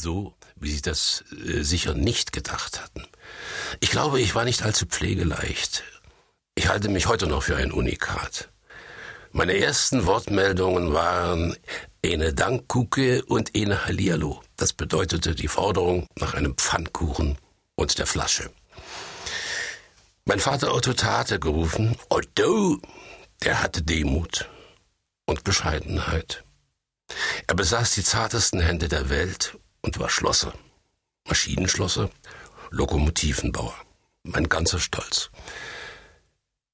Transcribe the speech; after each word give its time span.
So, 0.00 0.34
wie 0.56 0.70
sie 0.70 0.80
das 0.80 1.24
äh, 1.46 1.62
sicher 1.62 1.92
nicht 1.92 2.32
gedacht 2.32 2.80
hatten. 2.80 3.06
Ich 3.80 3.90
glaube, 3.90 4.18
ich 4.18 4.34
war 4.34 4.44
nicht 4.46 4.62
allzu 4.62 4.86
pflegeleicht. 4.86 5.84
Ich 6.54 6.68
halte 6.68 6.88
mich 6.88 7.06
heute 7.06 7.26
noch 7.26 7.42
für 7.42 7.56
ein 7.56 7.70
Unikat. 7.70 8.48
Meine 9.32 9.58
ersten 9.58 10.06
Wortmeldungen 10.06 10.94
waren 10.94 11.54
eine 12.02 12.32
Dankkuke 12.32 13.22
und 13.26 13.54
eine 13.54 13.84
Hallihallo. 13.84 14.42
Das 14.56 14.72
bedeutete 14.72 15.34
die 15.34 15.48
Forderung 15.48 16.08
nach 16.16 16.32
einem 16.32 16.56
Pfannkuchen 16.56 17.36
und 17.74 17.98
der 17.98 18.06
Flasche. 18.06 18.50
Mein 20.24 20.40
Vater 20.40 20.74
Otto 20.74 20.94
Tate 20.94 21.38
gerufen, 21.38 21.94
Otto, 22.08 22.78
der 23.42 23.62
hatte 23.62 23.82
Demut 23.82 24.48
und 25.26 25.44
Bescheidenheit. 25.44 26.42
Er 27.46 27.54
besaß 27.54 27.92
die 27.96 28.04
zartesten 28.04 28.60
Hände 28.60 28.88
der 28.88 29.10
Welt 29.10 29.58
und 29.90 29.98
war 29.98 30.08
Schlosser, 30.08 30.54
Maschinenschlosser, 31.26 32.10
Lokomotivenbauer. 32.70 33.74
Mein 34.22 34.48
ganzer 34.48 34.78
Stolz. 34.78 35.30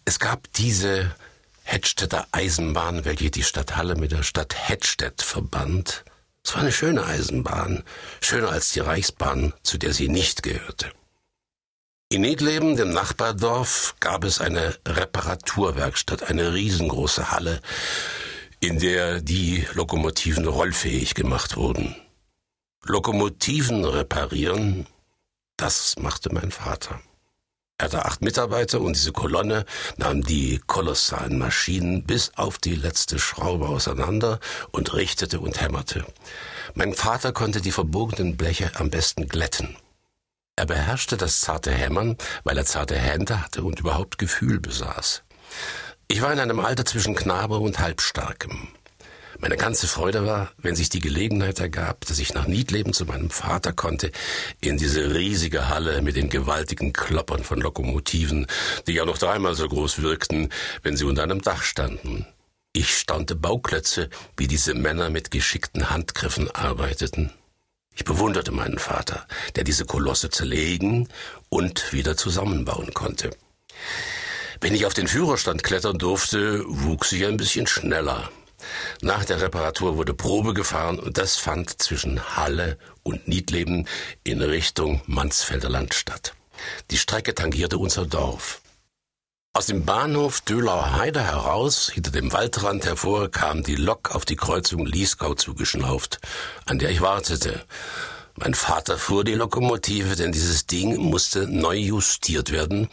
Es 0.05 0.19
gab 0.19 0.53
diese 0.53 1.17
Hedstedter 1.63 2.27
Eisenbahn, 2.33 3.07
welche 3.07 3.31
die 3.31 3.43
Stadt 3.43 3.75
Halle 3.75 3.97
mit 3.97 4.13
der 4.13 4.23
Stadt 4.23 4.69
Hedstedt 4.69 5.23
verband. 5.23 6.05
Es 6.45 6.53
war 6.53 6.61
eine 6.61 6.73
schöne 6.73 7.07
Eisenbahn, 7.07 7.85
schöner 8.21 8.51
als 8.51 8.73
die 8.73 8.81
Reichsbahn, 8.81 9.55
zu 9.63 9.79
der 9.79 9.95
sie 9.95 10.09
nicht 10.11 10.43
gehörte. 10.43 10.93
In 12.11 12.21
Niedleben, 12.21 12.77
dem 12.77 12.91
Nachbardorf, 12.91 13.95
gab 13.99 14.25
es 14.25 14.43
eine 14.43 14.77
Reparaturwerkstatt, 14.87 16.25
eine 16.25 16.53
riesengroße 16.53 17.31
Halle, 17.31 17.63
in 18.61 18.79
der 18.79 19.23
die 19.23 19.67
Lokomotiven 19.73 20.47
rollfähig 20.47 21.15
gemacht 21.15 21.57
wurden. 21.57 21.97
Lokomotiven 22.89 23.85
reparieren, 23.85 24.87
das 25.57 25.97
machte 25.99 26.33
mein 26.33 26.51
Vater. 26.53 27.01
Er 27.79 27.87
hatte 27.87 28.05
acht 28.05 28.23
Mitarbeiter 28.23 28.81
und 28.81 28.95
diese 28.95 29.13
Kolonne 29.13 29.67
nahm 29.97 30.23
die 30.23 30.61
kolossalen 30.67 31.39
Maschinen 31.39 32.05
bis 32.05 32.33
auf 32.37 32.59
die 32.59 32.75
letzte 32.75 33.19
Schraube 33.19 33.69
auseinander 33.69 34.41
und 34.71 34.95
richtete 34.95 35.41
und 35.41 35.61
hämmerte. 35.61 36.07
Mein 36.75 36.95
Vater 36.95 37.33
konnte 37.33 37.61
die 37.61 37.73
verbogenen 37.73 38.37
Bleche 38.37 38.71
am 38.77 38.89
besten 38.89 39.29
glätten. 39.29 39.77
Er 40.55 40.67
beherrschte 40.67 41.17
das 41.17 41.41
zarte 41.41 41.71
Hämmern, 41.71 42.17
weil 42.45 42.57
er 42.57 42.65
zarte 42.65 42.97
Hände 42.97 43.43
hatte 43.43 43.63
und 43.63 43.81
überhaupt 43.81 44.17
Gefühl 44.17 44.59
besaß. 44.59 45.23
Ich 46.09 46.23
war 46.23 46.33
in 46.33 46.41
einem 46.41 46.61
Alter 46.61 46.85
zwischen 46.85 47.15
Knabe 47.15 47.59
und 47.59 47.79
Halbstarkem. 47.79 48.69
Meine 49.39 49.57
ganze 49.57 49.87
Freude 49.87 50.25
war, 50.25 50.53
wenn 50.59 50.75
sich 50.75 50.89
die 50.89 51.01
Gelegenheit 51.01 51.61
ergab, 51.61 52.07
dass 52.07 52.19
ich 52.19 52.33
nach 52.33 52.47
Niedleben 52.47 52.93
zu 52.93 53.05
meinem 53.05 53.31
Vater 53.31 53.73
konnte, 53.73 54.11
in 54.61 54.79
diese 54.79 55.15
riesige 55.15 55.69
Halle 55.69 56.01
mit 56.01 56.17
den 56.17 56.31
gewaltigen 56.31 56.93
Kloppern 56.93 57.45
von 57.45 57.61
Lokomotiven, 57.61 58.47
die 58.87 58.93
ja 58.93 59.05
noch 59.05 59.19
dreimal 59.19 59.55
so 59.55 59.69
groß 59.69 60.01
wirkten, 60.01 60.49
wenn 60.83 60.97
sie 60.97 61.05
unter 61.05 61.23
einem 61.23 61.43
Dach 61.43 61.63
standen. 61.63 62.27
Ich 62.73 62.97
staunte 62.97 63.37
Bauklötze, 63.37 64.09
wie 64.37 64.47
diese 64.47 64.75
Männer 64.75 65.11
mit 65.11 65.31
geschickten 65.31 65.91
Handgriffen 65.91 66.51
arbeiteten. 66.51 67.33
Ich 67.95 68.05
bewunderte 68.05 68.53
meinen 68.53 68.79
Vater, 68.79 69.27
der 69.55 69.65
diese 69.65 69.87
Kolosse 69.87 70.31
zerlegen 70.31 71.09
und 71.49 71.93
wieder 71.93 72.17
zusammenbauen 72.17 72.93
konnte. 72.93 73.31
Wenn 74.61 74.75
ich 74.75 74.87
auf 74.87 74.95
den 74.95 75.09
Führerstand 75.09 75.63
klettern 75.63 75.99
durfte, 75.99 76.65
wuchs 76.67 77.13
ich 77.13 77.25
ein 77.27 77.37
bisschen 77.37 77.67
schneller. 77.67 78.31
Nach 79.03 79.25
der 79.25 79.41
Reparatur 79.41 79.97
wurde 79.97 80.15
Probe 80.15 80.55
gefahren 80.55 80.99
und 80.99 81.19
das 81.19 81.37
fand 81.37 81.83
zwischen 81.83 82.37
Halle 82.37 82.79
und 83.03 83.29
Niedleben 83.29 83.87
in 84.25 84.43
Richtung 84.43 85.03
Mansfelder 85.07 85.69
Land 85.69 85.95
statt. 85.95 86.35
Die 86.91 86.99
Strecke 86.99 87.35
tangierte 87.35 87.79
unser 87.79 88.07
Dorf. 88.07 88.63
Aus 89.53 89.67
dem 89.67 89.87
Bahnhof 89.87 90.43
Dölauer 90.43 90.97
Heide 90.97 91.23
heraus, 91.23 91.91
hinter 91.91 92.11
dem 92.11 92.33
Waldrand 92.33 92.85
hervor, 92.85 93.31
kam 93.31 93.63
die 93.63 93.77
Lok 93.77 94.15
auf 94.15 94.27
die 94.27 94.37
Kreuzung 94.37 94.85
Lieskau 94.85 95.35
zugeschnauft, 95.35 96.21
an 96.67 96.79
der 96.79 96.91
ich 96.91 97.01
wartete. 97.01 97.65
Mein 98.35 98.53
Vater 98.53 98.99
fuhr 98.99 99.25
die 99.25 99.33
Lokomotive, 99.33 100.15
denn 100.15 100.31
dieses 100.31 100.67
Ding 100.67 100.97
musste 100.97 101.49
neu 101.49 101.77
justiert 101.77 102.51
werden, 102.51 102.91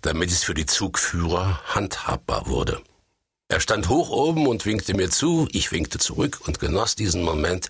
damit 0.00 0.30
es 0.30 0.42
für 0.42 0.54
die 0.54 0.64
Zugführer 0.64 1.60
handhabbar 1.66 2.46
wurde. 2.46 2.80
Er 3.48 3.60
stand 3.60 3.88
hoch 3.88 4.10
oben 4.10 4.48
und 4.48 4.66
winkte 4.66 4.94
mir 4.94 5.08
zu, 5.08 5.48
ich 5.52 5.70
winkte 5.70 5.98
zurück 5.98 6.40
und 6.46 6.58
genoss 6.58 6.96
diesen 6.96 7.22
Moment 7.22 7.68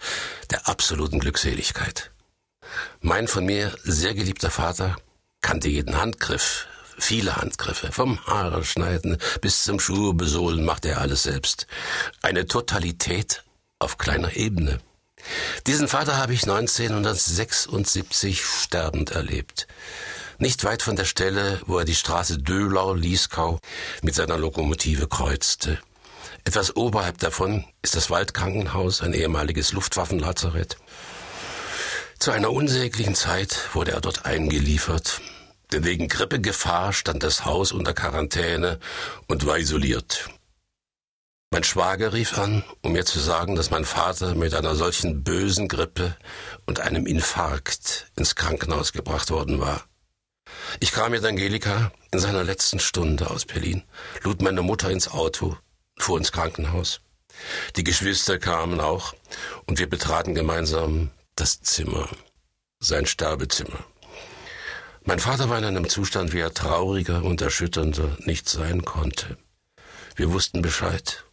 der 0.50 0.68
absoluten 0.68 1.18
Glückseligkeit. 1.18 2.10
Mein 3.00 3.28
von 3.28 3.44
mir 3.44 3.76
sehr 3.84 4.14
geliebter 4.14 4.50
Vater 4.50 4.96
kannte 5.42 5.68
jeden 5.68 6.00
Handgriff, 6.00 6.66
viele 6.98 7.36
Handgriffe, 7.36 7.92
vom 7.92 8.24
Haare 8.26 8.64
schneiden 8.64 9.18
bis 9.42 9.64
zum 9.64 9.78
Schuhe 9.78 10.14
besohlen 10.14 10.64
machte 10.64 10.88
er 10.88 11.02
alles 11.02 11.24
selbst. 11.24 11.66
Eine 12.22 12.46
Totalität 12.46 13.44
auf 13.78 13.98
kleiner 13.98 14.34
Ebene. 14.34 14.78
Diesen 15.66 15.88
Vater 15.88 16.16
habe 16.16 16.32
ich 16.32 16.44
1976 16.44 18.42
sterbend 18.42 19.10
erlebt 19.10 19.66
nicht 20.38 20.64
weit 20.64 20.82
von 20.82 20.96
der 20.96 21.04
Stelle, 21.04 21.60
wo 21.66 21.78
er 21.78 21.84
die 21.84 21.94
Straße 21.94 22.38
Dölau-Lieskau 22.38 23.58
mit 24.02 24.14
seiner 24.14 24.38
Lokomotive 24.38 25.08
kreuzte. 25.08 25.78
Etwas 26.44 26.76
oberhalb 26.76 27.18
davon 27.18 27.64
ist 27.82 27.96
das 27.96 28.10
Waldkrankenhaus, 28.10 29.02
ein 29.02 29.14
ehemaliges 29.14 29.72
Luftwaffenlazarett. 29.72 30.76
Zu 32.18 32.30
einer 32.30 32.52
unsäglichen 32.52 33.14
Zeit 33.14 33.74
wurde 33.74 33.92
er 33.92 34.00
dort 34.00 34.24
eingeliefert, 34.24 35.20
denn 35.72 35.84
wegen 35.84 36.08
Grippegefahr 36.08 36.92
stand 36.92 37.22
das 37.22 37.44
Haus 37.44 37.72
unter 37.72 37.92
Quarantäne 37.92 38.78
und 39.26 39.44
war 39.46 39.58
isoliert. 39.58 40.30
Mein 41.50 41.64
Schwager 41.64 42.12
rief 42.12 42.38
an, 42.38 42.64
um 42.82 42.92
mir 42.92 43.04
zu 43.04 43.18
sagen, 43.18 43.54
dass 43.54 43.70
mein 43.70 43.84
Vater 43.84 44.34
mit 44.34 44.54
einer 44.54 44.74
solchen 44.74 45.22
bösen 45.22 45.68
Grippe 45.68 46.16
und 46.66 46.80
einem 46.80 47.06
Infarkt 47.06 48.06
ins 48.16 48.34
Krankenhaus 48.34 48.92
gebracht 48.92 49.30
worden 49.30 49.60
war. 49.60 49.84
Ich 50.78 50.92
kam 50.92 51.12
mit 51.12 51.24
Angelika 51.24 51.90
in 52.10 52.18
seiner 52.18 52.44
letzten 52.44 52.80
Stunde 52.80 53.30
aus 53.30 53.46
Berlin, 53.46 53.82
lud 54.22 54.42
meine 54.42 54.60
Mutter 54.60 54.90
ins 54.90 55.08
Auto, 55.08 55.56
fuhr 55.96 56.18
ins 56.18 56.32
Krankenhaus. 56.32 57.00
Die 57.76 57.84
Geschwister 57.84 58.38
kamen 58.38 58.80
auch 58.80 59.14
und 59.66 59.78
wir 59.78 59.88
betraten 59.88 60.34
gemeinsam 60.34 61.10
das 61.34 61.62
Zimmer, 61.62 62.08
sein 62.78 63.06
Sterbezimmer. 63.06 63.84
Mein 65.04 65.18
Vater 65.18 65.48
war 65.48 65.58
in 65.58 65.64
einem 65.64 65.88
Zustand, 65.88 66.32
wie 66.32 66.40
er 66.40 66.52
trauriger 66.52 67.22
und 67.22 67.40
erschütternder 67.40 68.16
nicht 68.20 68.48
sein 68.48 68.84
konnte. 68.84 69.38
Wir 70.14 70.32
wussten 70.32 70.62
Bescheid. 70.62 71.24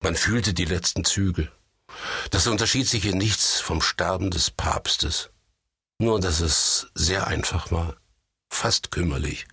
Man 0.00 0.16
fühlte 0.16 0.52
die 0.52 0.64
letzten 0.64 1.04
Züge. 1.04 1.50
Das 2.30 2.46
unterschied 2.46 2.88
sich 2.88 3.06
in 3.06 3.18
nichts 3.18 3.60
vom 3.60 3.80
Sterben 3.80 4.30
des 4.30 4.50
Papstes. 4.50 5.30
Nur, 5.98 6.18
dass 6.18 6.40
es 6.40 6.88
sehr 6.94 7.26
einfach 7.28 7.70
war 7.70 7.96
fast 8.54 8.90
kümmerlich. 8.90 9.46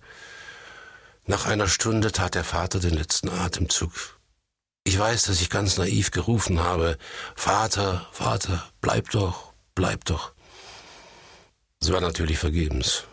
Nach 1.26 1.46
einer 1.46 1.68
Stunde 1.68 2.12
tat 2.12 2.34
der 2.34 2.44
Vater 2.44 2.80
den 2.80 2.94
letzten 2.94 3.28
Atemzug. 3.28 4.18
Ich 4.84 4.98
weiß, 4.98 5.24
dass 5.24 5.40
ich 5.40 5.50
ganz 5.50 5.76
naiv 5.76 6.10
gerufen 6.10 6.60
habe, 6.60 6.98
Vater, 7.36 8.08
Vater, 8.12 8.68
bleib 8.80 9.10
doch, 9.10 9.52
bleib 9.74 10.04
doch. 10.06 10.32
Es 11.80 11.92
war 11.92 12.00
natürlich 12.00 12.38
vergebens. 12.38 13.04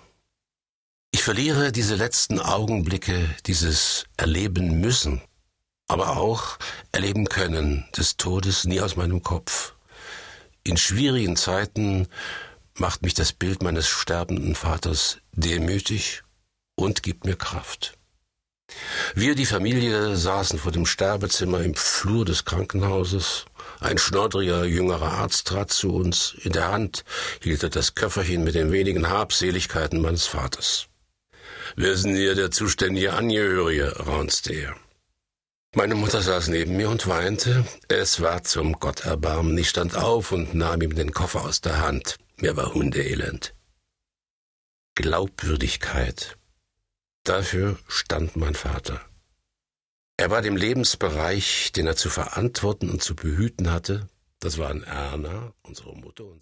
Ich 1.11 1.23
verliere 1.23 1.71
diese 1.71 1.95
letzten 1.95 2.39
Augenblicke, 2.39 3.29
dieses 3.45 4.05
Erleben 4.17 4.79
müssen, 4.79 5.21
aber 5.87 6.17
auch 6.17 6.57
erleben 6.91 7.25
können 7.25 7.87
des 7.97 8.17
Todes 8.17 8.65
nie 8.65 8.81
aus 8.81 8.95
meinem 8.95 9.23
Kopf. 9.23 9.73
In 10.63 10.77
schwierigen 10.77 11.35
Zeiten 11.35 12.07
macht 12.79 13.01
mich 13.03 13.13
das 13.13 13.33
Bild 13.33 13.63
meines 13.63 13.87
sterbenden 13.87 14.55
Vaters 14.55 15.17
demütig 15.33 16.23
und 16.75 17.03
gibt 17.03 17.25
mir 17.25 17.35
Kraft. 17.35 17.97
Wir, 19.15 19.35
die 19.35 19.45
Familie, 19.45 20.15
saßen 20.15 20.59
vor 20.59 20.71
dem 20.71 20.85
Sterbezimmer 20.85 21.61
im 21.61 21.73
Flur 21.73 22.25
des 22.25 22.45
Krankenhauses. 22.45 23.45
Ein 23.79 23.97
schnoddriger 23.97 24.65
jüngerer 24.65 25.13
Arzt 25.13 25.47
trat 25.47 25.71
zu 25.71 25.93
uns. 25.93 26.35
In 26.43 26.51
der 26.51 26.71
Hand 26.71 27.03
hielt 27.41 27.63
er 27.63 27.69
das 27.69 27.95
Köfferchen 27.95 28.43
mit 28.43 28.55
den 28.55 28.71
wenigen 28.71 29.09
Habseligkeiten 29.09 30.01
meines 30.01 30.27
Vaters. 30.27 30.87
Wer 31.75 31.97
sind 31.97 32.15
hier 32.15 32.35
der 32.35 32.51
zuständige 32.51 33.13
Angehörige? 33.13 33.95
raunzte 34.05 34.53
er. 34.53 34.75
Meine 35.75 35.95
Mutter 35.95 36.21
saß 36.21 36.47
neben 36.47 36.77
mir 36.77 36.89
und 36.89 37.07
weinte. 37.07 37.63
Es 37.87 38.21
war 38.21 38.43
zum 38.43 38.73
Gott 38.79 39.01
erbarmen. 39.01 39.57
Ich 39.57 39.69
stand 39.69 39.95
auf 39.95 40.31
und 40.31 40.55
nahm 40.55 40.81
ihm 40.81 40.95
den 40.95 41.11
Koffer 41.11 41.43
aus 41.43 41.61
der 41.61 41.79
Hand. 41.79 42.17
Mir 42.41 42.55
war 42.55 42.73
Hundeelend. 42.73 43.53
Glaubwürdigkeit. 44.95 46.37
Dafür 47.23 47.77
stand 47.87 48.37
mein 48.37 48.55
Vater. 48.55 49.01
Er 50.15 50.29
war 50.29 50.41
dem 50.41 50.55
Lebensbereich, 50.55 51.73
den 51.73 51.85
er 51.85 51.97
zu 51.97 52.09
verantworten 52.09 52.89
und 52.89 53.03
zu 53.03 53.13
behüten 53.13 53.71
hatte, 53.71 54.07
das 54.39 54.57
waren 54.57 54.83
Erna, 54.83 55.53
unsere 55.63 55.93
Mutter 55.95 56.23
und 56.23 56.37